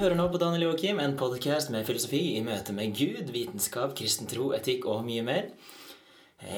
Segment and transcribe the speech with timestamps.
[0.00, 4.28] hører nå på Daniel Joakim, en podkast med filosofi i møte med Gud, vitenskap, kristen
[4.30, 5.48] tro, etikk og mye mer.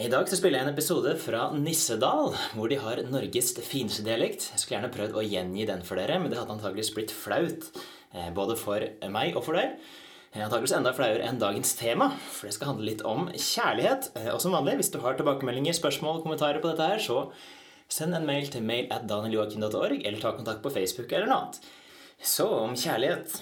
[0.02, 4.48] I dag så spiller jeg en episode fra Nissedal, hvor de har Norges fineste dialekt.
[4.50, 7.68] Jeg skulle gjerne prøvd å gjengi den for dere, men det hadde antakeligvis blitt flaut.
[8.12, 9.78] eh, Både for meg og for deg.
[10.34, 14.10] Eh, Antakeligvis enda flauere enn dagens tema, for det skal handle litt om kjærlighet.
[14.16, 17.30] Eh, Og som vanlig, hvis du har tilbakemeldinger, spørsmål, kommentarer på dette her, så
[17.88, 21.60] send en mail til mail at danieljoakim.org, eller ta kontakt på Facebook eller noe annet.
[22.22, 23.38] Så om kjærlighet.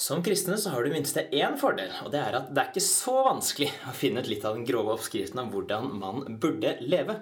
[0.00, 2.82] Som kristne så har du minst én fordel, og det er at det er ikke
[2.86, 7.18] så vanskelig å finne ut litt av den grove oppskriften av hvordan man burde leve.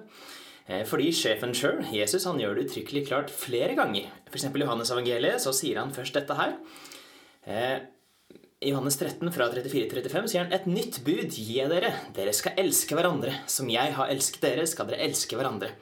[0.69, 4.07] Eh, Fordi sjefen sjøl, Jesus, han gjør det uttrykkelig klart flere ganger.
[4.31, 6.55] Eksempel i Johannes evangeliet så sier han først dette her.
[7.49, 7.79] Eh,
[8.63, 11.91] I Johannes 13 fra 34-35 sier han et nytt bud gir dere.
[12.15, 13.35] Dere skal elske hverandre.
[13.51, 15.73] Som jeg har elsket dere, skal dere elske hverandre.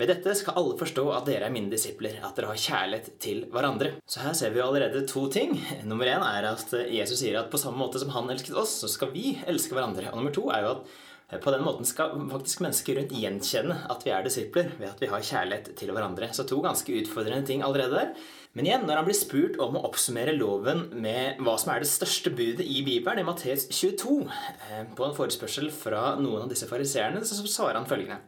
[0.00, 3.42] Ved dette skal alle forstå at dere er mine disipler, at dere har kjærlighet til
[3.52, 3.90] hverandre.
[4.08, 5.52] Så her ser vi jo allerede to ting.
[5.84, 8.88] Nummer én er at Jesus sier at på samme måte som han elsket oss, så
[8.88, 10.08] skal vi elske hverandre.
[10.08, 14.02] Og nummer to er jo at på den måten skal faktisk mennesker rundt gjenkjenne at
[14.04, 16.28] vi er disipler ved at vi har kjærlighet til hverandre.
[16.32, 18.14] Så to ganske utfordrende ting allerede der.
[18.52, 21.88] Men igjen, når han blir spurt om å oppsummere loven med hva som er det
[21.88, 26.68] største budet i Bibelen, i Matteus 22, eh, på en forespørsel fra noen av disse
[26.68, 28.20] fariseerne, så svarer han følgende.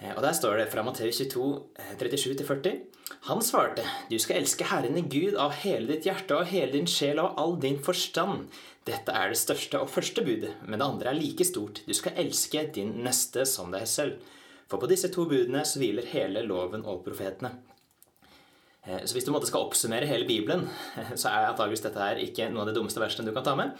[0.00, 2.80] Eh, Og der står det fra Matteus 22, eh, 37-40.
[3.28, 6.86] Han svarte, du skal elske Herren i Gud av hele ditt hjerte og hele din
[6.86, 8.48] sjel og all din forstand.
[8.84, 11.82] Dette er det største og første budet, men det andre er like stort.
[11.86, 14.20] Du skal elske din neste som deg selv.
[14.68, 17.50] For på disse to budene så hviler hele loven og profetene.
[18.86, 20.68] Eh, Så hvis du måtte skal oppsummere hele Bibelen,
[21.16, 23.72] så er antageligvis dette her ikke noe av det dummeste versene du kan ta med.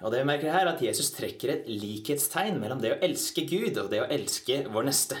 [0.00, 3.44] Og det vi merker her er at Jesus trekker et likhetstegn mellom det å elske
[3.44, 5.18] Gud og det å elske vår neste.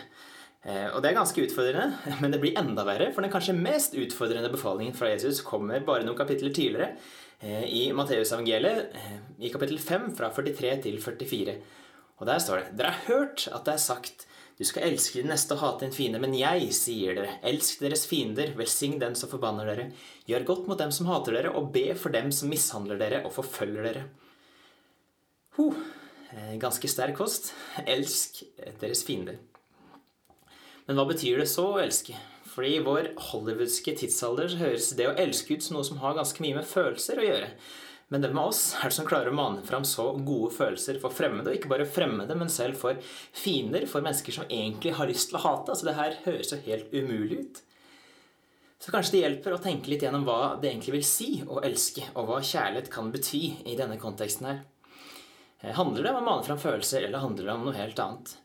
[0.62, 3.96] Eh, Og det er ganske utfordrende, men det blir enda verre, for den kanskje mest
[3.96, 6.96] utfordrende befalingen fra Jesus kommer bare noen kapitler tidligere,
[7.40, 11.56] eh, i Matteusevangeliet, eh, i kapittel 5, fra 43 til 44.
[12.20, 14.26] Og der står det Dere har hørt at det er sagt
[14.60, 18.02] du skal elske din neste og hate din fiende, men jeg sier dere, elsk deres
[18.04, 19.86] fiender, velsign den som forbanner dere,
[20.28, 23.32] gjør godt mot dem som hater dere, og be for dem som mishandler dere og
[23.32, 24.02] forfølger dere.
[25.56, 25.80] Huh,
[26.60, 27.54] ganske sterk kost.
[27.88, 28.42] Elsk
[28.84, 29.40] deres fiender.
[30.90, 32.16] Men hva betyr det så å elske?
[32.50, 36.16] Fordi i vår hollywoodske tidsalder så høres det å elske ut som noe som har
[36.16, 37.50] ganske mye med følelser å gjøre.
[38.10, 41.14] Men hvem av oss er det som klarer å mane fram så gode følelser for
[41.14, 45.30] fremmede, og ikke bare fremmede, men selv for fiender, for mennesker som egentlig har lyst
[45.30, 45.70] til å hate?
[45.70, 47.62] Altså, det her høres jo helt umulig ut.
[48.82, 52.10] Så kanskje det hjelper å tenke litt gjennom hva det egentlig vil si å elske,
[52.16, 54.62] og hva kjærlighet kan bety i denne konteksten her.
[55.62, 58.40] Eh, Handler det om å mane fram følelser, eller handler det om noe helt annet?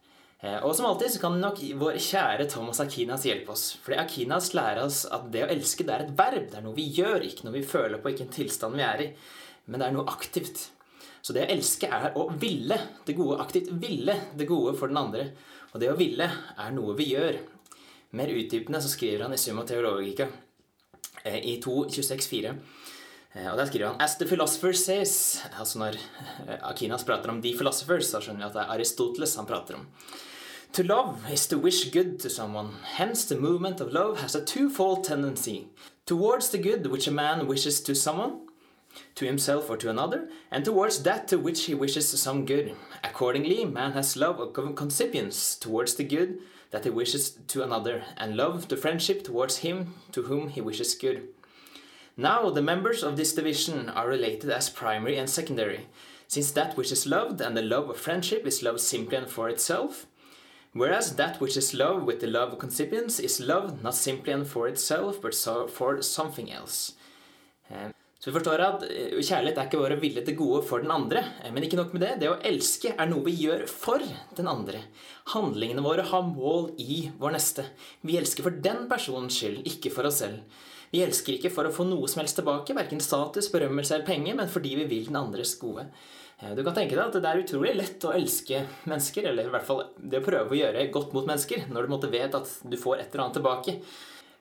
[0.45, 3.65] Eh, Og som alltid så kan nok vår kjære Thomas Akinas hjelpe oss.
[3.81, 6.47] Fordi Akinas lærer oss at det å elske det er et verb.
[6.51, 9.03] Det er noe vi gjør, ikke noe vi føler på, ikke en tilstand vi er
[9.07, 9.09] i.
[9.65, 10.67] Men det er noe aktivt.
[11.25, 14.99] Så det å elske er å ville det gode, aktivt ville det gode for den
[15.01, 15.31] andre.
[15.73, 17.39] Og det å ville er noe vi gjør.
[18.15, 20.27] Mer utdypende så skriver han i Summa Theologica
[21.23, 22.53] eh, i 2.26,4.
[23.33, 25.97] Eh, Og der skriver han As the philosopher says Altså når
[26.61, 29.89] Akinas prater om the philosophers, så skjønner vi at det er Aristoteles han prater om.
[30.75, 32.73] To love is to wish good to someone.
[32.83, 35.69] Hence, the movement of love has a twofold tendency.
[36.05, 38.41] Towards the good which a man wishes to someone,
[39.15, 42.75] to himself or to another, and towards that to which he wishes some good.
[43.05, 46.39] Accordingly, man has love of concipience towards the good
[46.71, 50.93] that he wishes to another, and love to friendship towards him to whom he wishes
[50.93, 51.29] good.
[52.17, 55.87] Now, the members of this division are related as primary and secondary,
[56.27, 59.47] since that which is loved and the love of friendship is loved simply and for
[59.47, 60.05] itself,
[60.75, 64.45] whereas that which is love with the love of concipients is love not simply and
[64.47, 66.93] for itself, but so for something else.
[67.69, 70.81] Eh, Så vi forstår at eh, kjærlighet er ikke bare å ville det gode for
[70.81, 71.21] den andre.
[71.43, 72.13] eh, Men ikke nok med det.
[72.19, 74.01] Det å elske er noe vi gjør for
[74.35, 74.81] den andre.
[75.33, 77.65] Handlingene våre har mål i vår neste.
[78.01, 80.41] Vi elsker for den personens skyld, ikke for oss selv.
[80.91, 84.35] Vi elsker ikke for å få noe som helst tilbake, verken status, berømmelse eller penger,
[84.35, 85.89] men fordi vi vil den andres gode.
[86.41, 89.53] Eh, Du kan tenke deg at det er utrolig lett å elske mennesker, eller i
[89.53, 92.49] hvert fall det å prøve å gjøre godt mot mennesker, når du måtte vet at
[92.63, 93.77] du får et eller annet tilbake.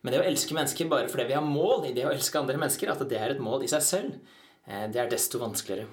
[0.02, 2.58] Men det å elske mennesker bare fordi vi har mål i det å elske andre
[2.60, 4.18] mennesker, at det er et mål i seg selv,
[4.66, 5.86] eh, det er desto vanskeligere.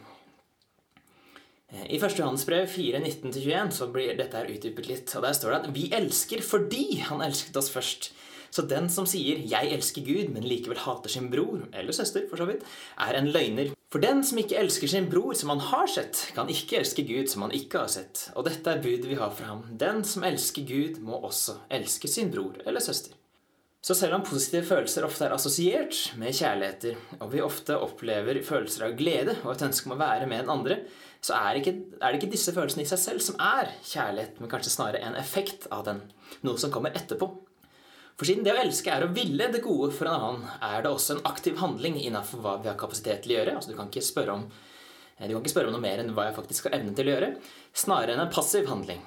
[1.72, 2.18] Eh, I 1.
[2.20, 5.16] Johannes brev 4.19-21 så blir dette her utdypet litt.
[5.16, 8.12] og Der står det at vi elsker fordi han elsket oss først.
[8.52, 12.38] Så den som sier 'jeg elsker Gud', men likevel hater sin bror, eller søster, for
[12.38, 12.64] så vidt,
[13.00, 13.74] er en løgner.
[13.92, 17.30] For den som ikke elsker sin bror som han har sett, kan ikke elske Gud
[17.30, 18.32] som han ikke har sett.
[18.36, 19.64] Og dette er budet vi har fra ham.
[19.78, 23.14] Den som elsker Gud, må også elske sin bror eller søster.
[23.82, 28.86] Så selv om positive følelser ofte er assosiert med kjærligheter, og vi ofte opplever følelser
[28.86, 30.78] av glede og et ønske om å være med den andre,
[31.22, 34.50] så er, ikke, er, det ikke disse følelsene i seg selv som er kjærlighet, men
[34.50, 36.04] kanskje snarere en effekt av den.
[36.46, 37.30] Noe som kommer etterpå.
[38.20, 40.92] For siden det å elske er å ville det gode for en annen, er det
[40.92, 43.56] også en aktiv handling innenfor hva vi har kapasitet til å gjøre.
[43.58, 44.44] Altså, du, kan ikke spørre om,
[45.18, 47.32] kan ikke spørre om noe mer enn hva jeg faktisk har evne til å gjøre,
[47.84, 49.02] snarere enn en passiv handling.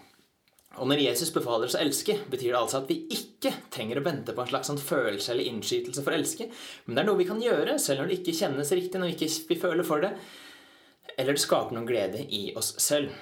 [0.83, 4.07] Og når Jesus befaler oss å elske, betyr det altså at vi ikke trenger å
[4.07, 6.49] vente på en slags sånn følelse eller innskytelse for å elske,
[6.87, 9.29] men det er noe vi kan gjøre selv når det ikke kjennes riktig, når vi
[9.29, 10.11] ikke føler for det,
[11.15, 13.15] eller det skaper noen glede i oss selv.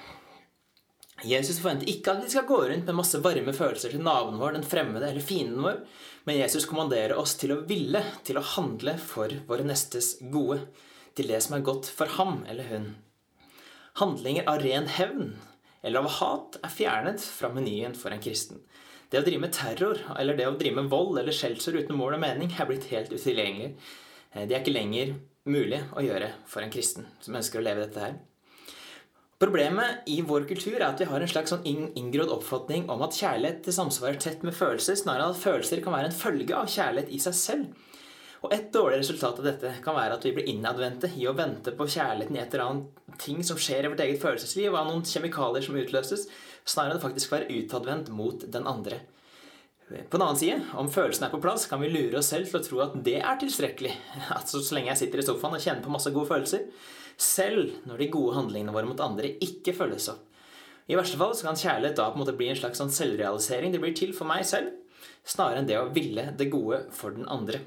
[1.23, 4.57] Jesus forventer ikke at vi skal gå rundt med masse varme følelser til naboen vår,
[4.57, 5.79] den fremmede eller fienden vår,
[6.27, 10.59] men Jesus kommanderer oss til å ville, til å handle for våre nestes gode,
[11.15, 12.87] til det som er godt for ham eller hun.
[14.01, 15.35] Handlinger av ren hevn
[15.83, 18.63] eller av hat er fjernet fra menyen for en kristen.
[19.11, 22.17] Det å drive med terror eller det å drive med vold eller skjellsord uten mål
[22.17, 23.75] og mening er blitt helt utilgjengelig.
[24.33, 25.13] Eh, det er ikke lenger
[25.45, 28.15] mulig å gjøre for en kristen som ønsker å leve dette her.
[29.41, 33.17] Problemet i vår kultur er at vi har en slags sånn inngrodd oppfatning om at
[33.17, 37.19] kjærlighet samsvarer tett med følelser, snarere at følelser kan være en følge av kjærlighet i
[37.23, 37.89] seg selv.
[38.43, 41.71] Og Et dårlig resultat av dette kan være at vi blir innadvendte i å vente
[41.75, 44.89] på kjærligheten i et eller annet ting som skjer i vårt eget følelsesliv, og av
[44.89, 46.25] noen kjemikalier som utløses,
[46.67, 48.99] snarere enn faktisk være utadvendt mot den andre.
[49.87, 52.59] På den annen side, om følelsen er på plass, kan vi lure oss selv til
[52.59, 53.93] å tro at det er tilstrekkelig.
[54.37, 56.67] Altså så lenge jeg sitter i sofaen og kjenner på masse gode følelser.
[57.19, 60.23] Selv når de gode handlingene våre mot andre ikke følges opp.
[60.91, 63.71] I verste fall så kan kjærlighet da på en måte bli en slags sånn selvrealisering.
[63.71, 64.73] Det blir til for meg selv,
[65.23, 67.61] snarere enn det å ville det gode for den andre.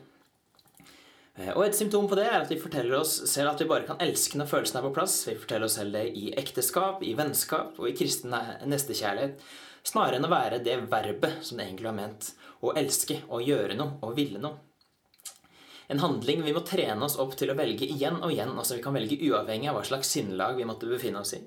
[1.37, 3.89] Eh, og Et symptom på det er at vi forteller oss selv at vi bare
[3.89, 5.17] kan elske når følelsene er på plass.
[5.29, 8.37] Vi forteller oss selv det i ekteskap, i vennskap og i kristen
[8.69, 9.41] nestekjærlighet.
[9.87, 12.33] Snarere enn å være det verbet som det egentlig var ment.
[12.61, 14.66] Å elske, å gjøre noe, å ville noe.
[15.89, 18.83] En handling vi må trene oss opp til å velge igjen og igjen, altså vi
[18.83, 21.43] kan velge uavhengig av hva slags sinnelag vi måtte befinne oss i.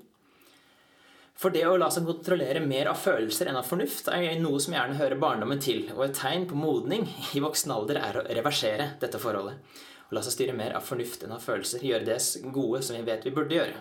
[1.40, 4.74] For det å la seg kontrollere mer av følelser enn av fornuft er noe som
[4.76, 7.06] gjerne hører barndommen til, og et tegn på modning
[7.36, 9.62] i voksen alder er å reversere dette forholdet.
[10.10, 11.86] Å la seg styre mer av fornuft enn av følelser.
[11.86, 12.18] Gjøre det
[12.52, 13.80] gode som vi vet vi burde gjøre,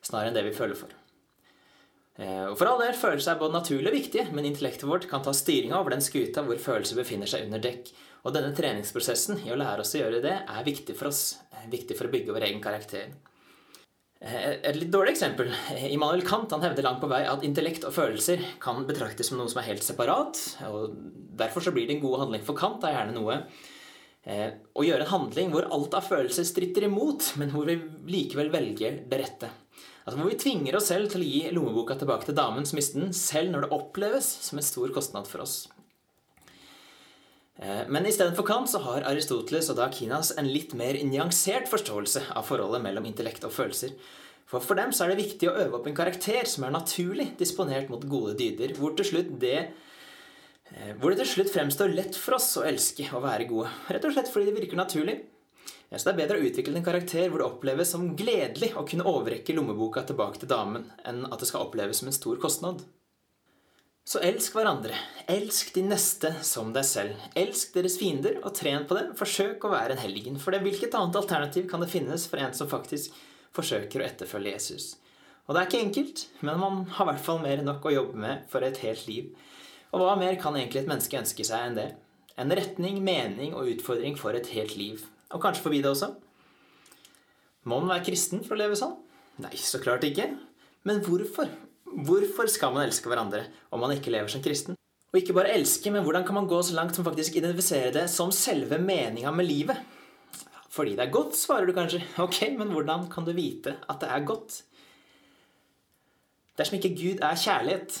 [0.00, 0.96] snarere enn det vi føler for.
[2.18, 5.22] Eh, og for all del, følelser er både naturlig og viktige, men intellektet vårt kan
[5.26, 7.92] ta styringa over den skuta hvor følelser befinner seg under dekk.
[8.26, 11.38] Og denne treningsprosessen i å lære oss å gjøre det er viktig for oss.
[11.70, 13.12] Viktig for å bygge vår egen karakter.
[14.18, 15.52] Eh, et litt dårlig eksempel.
[15.92, 19.50] Immanuel Kant han hevder langt på vei at intellekt og følelser kan betraktes som noe
[19.50, 20.40] som er helt separat.
[20.66, 20.96] og
[21.38, 23.38] Derfor så blir det en god handling for Kant er gjerne noe
[24.26, 27.78] eh, å gjøre en handling hvor alt av følelser stritter imot, men hvor vi
[28.10, 29.54] likevel velger det rette.
[30.02, 33.02] Altså Hvor vi tvinger oss selv til å gi lommeboka tilbake til damen som mistet
[33.02, 35.66] den, selv når det oppleves som en stor kostnad for oss.
[37.58, 42.28] Eh, men istedenfor Kant så har Aristoteles og da Kinas en litt mer nyansert forståelse
[42.38, 43.96] av forholdet mellom intellekt og følelser.
[44.48, 47.32] For for dem så er det viktig å øve opp en karakter som er naturlig
[47.40, 49.56] disponert mot gode dyder, hvor, det,
[50.70, 53.74] eh, hvor det til slutt fremstår lett for oss å elske og være gode.
[53.90, 55.18] Rett og slett fordi det virker naturlig.
[55.88, 59.08] Så det er bedre å utvikle en karakter hvor det oppleves som gledelig å kunne
[59.08, 62.84] overrekke lommeboka tilbake til damen, enn at det skal oppleves som en stor kostnad.
[64.08, 64.96] Så elsk hverandre.
[65.28, 67.24] Elsk de neste som deg selv.
[67.36, 69.10] Elsk deres fiender, og tren på det.
[69.18, 70.38] Forsøk å være en helgen.
[70.40, 73.12] For det, hvilket annet alternativ kan det finnes for en som faktisk
[73.52, 74.86] forsøker å etterfølge Jesus?
[75.44, 77.92] Og det er ikke enkelt, men man har i hvert fall mer enn nok å
[77.92, 79.28] jobbe med for et helt liv.
[79.92, 81.88] Og hva mer kan egentlig et menneske ønske seg enn det?
[82.40, 85.04] En retning, mening og utfordring for et helt liv.
[85.36, 86.14] Og kanskje forbi det også.
[87.68, 88.96] Må man være kristen for å leve sånn?
[89.44, 90.30] Nei, så klart ikke.
[90.88, 91.52] Men hvorfor?
[91.94, 94.76] Hvorfor skal man elske hverandre om man ikke lever som kristen?
[95.08, 98.08] Og ikke bare elske, men hvordan kan man gå så langt som faktisk identifisere det
[98.12, 99.78] som selve meninga med livet?
[100.68, 102.02] Fordi det er godt, svarer du kanskje.
[102.24, 104.62] Ok, men hvordan kan du vite at det er godt?
[106.58, 107.96] Dersom ikke Gud er kjærlighet,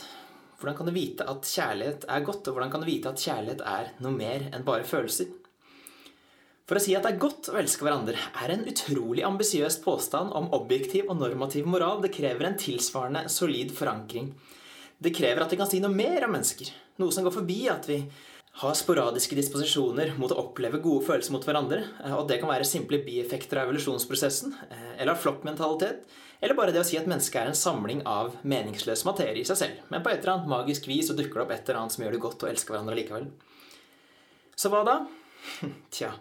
[0.60, 2.48] hvordan kan du vite at kjærlighet er godt?
[2.48, 5.30] Og hvordan kan du vite at kjærlighet er noe mer enn bare følelser?
[6.68, 10.34] For å si at det er godt å elske hverandre, er en utrolig ambisiøs påstand
[10.36, 12.02] om objektiv og normativ moral.
[12.04, 14.34] Det krever en tilsvarende solid forankring.
[15.00, 16.68] Det krever at vi kan si noe mer om mennesker.
[17.00, 18.02] Noe som går forbi at vi
[18.60, 21.84] har sporadiske disposisjoner mot å oppleve gode følelser mot hverandre.
[22.18, 26.04] Og det kan være simple bieffekter av evolusjonsprosessen, eh, eller av flokkmentalitet,
[26.42, 29.56] eller bare det å si at mennesket er en samling av meningsløs materie i seg
[29.56, 29.84] selv.
[29.88, 32.04] Men på et eller annet magisk vis så dukker det opp et eller annet som
[32.04, 33.30] gjør det godt å elske hverandre likevel.
[34.58, 34.98] Så hva da?
[35.94, 36.12] Tja,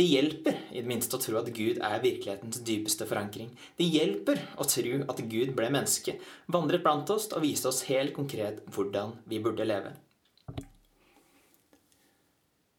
[0.00, 3.50] det hjelper i det minste å tro at Gud er virkelighetens dypeste forankring.
[3.76, 6.14] Det hjelper å tro at Gud ble menneske,
[6.48, 9.92] vandret blant oss og viste oss helt konkret hvordan vi burde leve.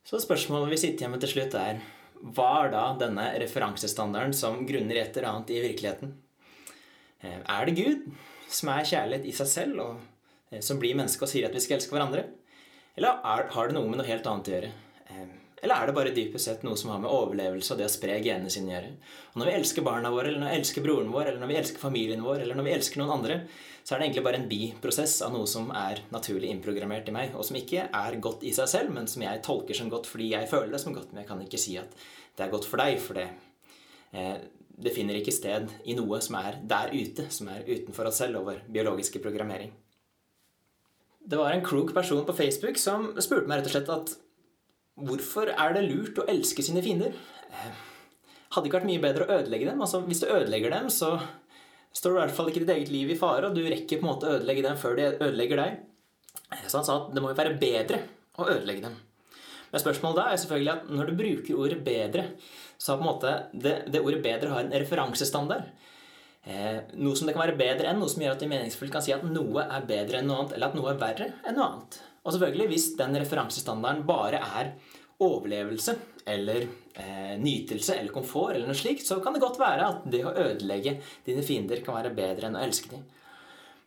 [0.08, 1.84] Så spørsmålet vi sitter igjen med til slutt, er
[2.22, 6.16] hva er da denne referansestandarden som grunner i et eller annet i virkeligheten?
[7.22, 8.08] Eh, er det Gud,
[8.50, 11.62] som er kjærlighet i seg selv, og eh, som blir menneske og sier at vi
[11.62, 12.26] skal elske hverandre?
[12.98, 14.78] Eller har det noe med noe helt annet å gjøre?
[15.62, 18.16] Eller er det bare dypest sett noe som har med overlevelse og det å spre
[18.24, 18.94] genene sine å gjøre?
[19.32, 21.58] Og når vi elsker barna våre, eller når vi elsker broren vår, eller når vi
[21.60, 23.38] elsker familien vår, eller når vi elsker noen andre,
[23.84, 27.36] så er det egentlig bare en biprosess av noe som er naturlig innprogrammert i meg,
[27.38, 30.32] og som ikke er godt i seg selv, men som jeg tolker som godt fordi
[30.34, 31.14] jeg føler det som godt.
[31.14, 31.94] Men jeg kan ikke si at
[32.38, 33.28] det er godt for deg, for det,
[34.18, 34.42] eh,
[34.82, 38.42] det finner ikke sted i noe som er der ute, som er utenfor oss selv
[38.42, 39.74] og vår biologiske programmering.
[41.22, 44.16] Det var en klok person på Facebook som spurte meg rett og slett at
[45.08, 47.16] Hvorfor er det lurt å elske sine fiender?
[47.52, 47.72] Eh,
[48.56, 49.82] hadde ikke vært mye bedre å ødelegge dem?
[49.84, 51.16] Altså, Hvis du ødelegger dem, så
[51.94, 54.06] står du i hvert fall ikke ditt eget liv i fare, og du rekker på
[54.06, 55.80] en måte å ødelegge dem før de ødelegger deg.
[56.52, 58.04] Eh, så han sa at det må jo være bedre
[58.40, 59.00] å ødelegge dem.
[59.72, 62.26] Men spørsmålet da er selvfølgelig at når du bruker ordet 'bedre',
[62.78, 65.72] så har på en måte det, det ordet 'bedre' har en referansestandard.
[66.44, 69.04] Eh, noe som det kan være bedre enn, noe som gjør at de meningsfullt kan
[69.06, 71.68] si at noe er bedre enn noe annet, eller at noe er verre enn noe
[71.68, 72.00] annet.
[72.26, 74.74] Og selvfølgelig, hvis den referansestandarden bare er
[75.22, 80.06] overlevelse eller eh, nytelse eller komfort, eller noe slikt, så kan det godt være at
[80.12, 83.04] det å ødelegge dine fiender kan være bedre enn å elske dem.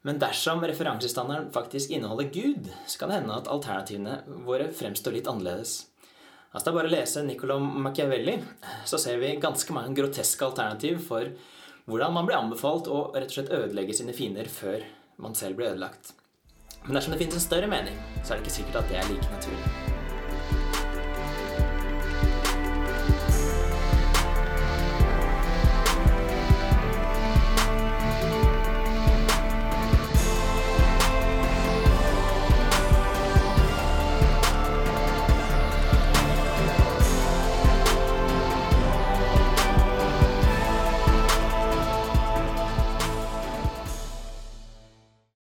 [0.05, 5.31] Men dersom referansestandarden faktisk inneholder Gud, så kan det hende at alternativene våre fremstår litt
[5.31, 5.79] annerledes.
[6.53, 8.35] Altså det er bare å lese Niccolo Machiavelli,
[8.87, 11.33] så ser vi ganske mange groteske alternativ for
[11.89, 14.85] hvordan man blir anbefalt å rett og slett ødelegge sine fiender før
[15.25, 16.13] man selv blir ødelagt.
[16.85, 19.11] Men dersom det finnes en større mening, så er det ikke sikkert at det er
[19.11, 19.84] like naturlig.